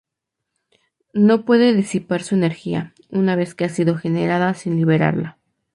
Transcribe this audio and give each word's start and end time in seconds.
No 1.13 1.45
puede 1.45 1.75
disipar 1.75 2.23
su 2.23 2.33
energía, 2.33 2.95
una 3.11 3.35
vez 3.35 3.53
que 3.53 3.65
ha 3.65 3.69
sido 3.69 3.95
generada 3.97 4.55
sin 4.55 4.75
liberarla. 4.77 5.37